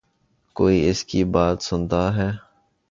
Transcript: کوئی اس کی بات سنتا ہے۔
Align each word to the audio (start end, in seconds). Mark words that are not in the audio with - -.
کوئی 0.55 0.89
اس 0.89 1.03
کی 1.05 1.23
بات 1.23 1.63
سنتا 1.63 2.03
ہے۔ 2.15 2.29